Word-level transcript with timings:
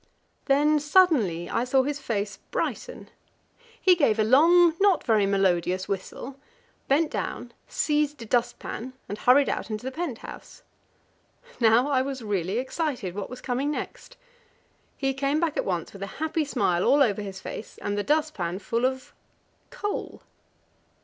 Then 0.45 0.79
suddenly 0.79 1.47
I 1.47 1.63
saw 1.63 1.83
his 1.83 1.99
face 1.99 2.37
brighten; 2.49 3.11
he 3.79 3.93
gave 3.93 4.17
a 4.17 4.23
long, 4.23 4.73
not 4.79 5.03
very 5.03 5.27
melodious 5.27 5.87
whistle, 5.87 6.39
bent 6.87 7.11
down, 7.11 7.53
seized 7.67 8.19
a 8.23 8.25
dust 8.25 8.57
pan, 8.57 8.93
and 9.07 9.15
hurried 9.15 9.47
out 9.47 9.69
into 9.69 9.85
the 9.85 9.91
pent 9.91 10.17
house. 10.17 10.63
Now 11.59 11.87
I 11.87 12.01
was 12.01 12.23
really 12.23 12.57
excited. 12.57 13.13
What 13.13 13.29
was 13.29 13.41
coming 13.41 13.69
next? 13.69 14.17
He 14.97 15.13
came 15.13 15.39
back 15.39 15.55
at 15.55 15.65
once 15.65 15.93
with 15.93 16.01
a 16.01 16.07
happy 16.17 16.45
smile 16.45 16.83
all 16.83 17.03
over 17.03 17.21
his 17.21 17.39
face, 17.39 17.77
and 17.77 17.95
the 17.95 18.01
dust 18.03 18.33
pan 18.33 18.57
full 18.57 18.85
of 18.87 19.13
coal! 19.69 20.23